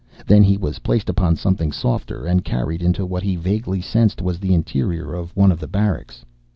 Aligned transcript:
Then 0.25 0.41
he 0.41 0.57
was 0.57 0.79
placed 0.79 1.09
upon 1.09 1.35
something 1.35 1.71
softer 1.71 2.25
and 2.25 2.43
carried 2.43 2.81
into 2.81 3.05
what 3.05 3.21
he 3.21 3.35
vaguely 3.35 3.81
sensed 3.81 4.19
was 4.19 4.39
the 4.39 4.51
interior 4.55 5.13
of 5.13 5.29
one 5.37 5.51
of 5.51 5.59
the 5.59 5.67
barracks. 5.67 6.25